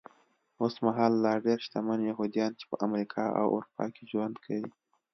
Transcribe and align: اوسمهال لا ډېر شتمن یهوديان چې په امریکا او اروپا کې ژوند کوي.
اوسمهال 0.63 1.13
لا 1.23 1.33
ډېر 1.45 1.59
شتمن 1.65 1.99
یهوديان 2.09 2.51
چې 2.59 2.65
په 2.69 2.75
امریکا 2.87 3.23
او 3.39 3.45
اروپا 3.57 3.85
کې 3.95 4.03
ژوند 4.11 4.35
کوي. 4.45 4.69